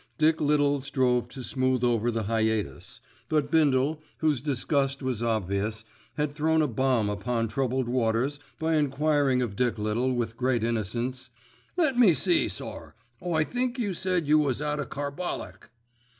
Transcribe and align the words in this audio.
Dick 0.17 0.41
Little 0.41 0.81
strove 0.81 1.29
to 1.29 1.43
smooth 1.43 1.83
over 1.83 2.09
the 2.09 2.23
hiatus; 2.23 3.01
but 3.29 3.51
Bindle, 3.51 4.01
whose 4.17 4.41
disgust 4.41 5.03
was 5.03 5.21
obvious, 5.21 5.85
had 6.17 6.31
thrown 6.33 6.63
a 6.63 6.67
bomb 6.67 7.07
upon 7.07 7.47
troubled 7.47 7.87
waters 7.87 8.39
by 8.57 8.77
enquiring 8.77 9.43
of 9.43 9.55
Dick 9.55 9.77
Little 9.77 10.15
with 10.15 10.37
great 10.37 10.63
innocence, 10.63 11.29
"Let 11.77 11.99
me 11.99 12.15
see, 12.15 12.47
sir, 12.47 12.95
I 13.23 13.43
think 13.43 13.77
you 13.77 13.93
said 13.93 14.27
you 14.27 14.39
was 14.39 14.59
out 14.59 14.79
o' 14.79 14.85
carbolic'!" 14.87 15.69